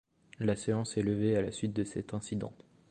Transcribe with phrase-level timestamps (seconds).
[0.39, 2.53] La séance est levée à la suite de cet incident.